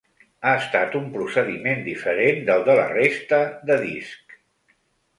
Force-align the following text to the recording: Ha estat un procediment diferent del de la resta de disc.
Ha 0.45 0.53
estat 0.61 0.97
un 0.99 1.05
procediment 1.17 1.85
diferent 1.89 2.41
del 2.51 2.67
de 2.71 2.81
la 2.83 2.89
resta 2.97 3.43
de 3.71 3.81
disc. 3.89 4.39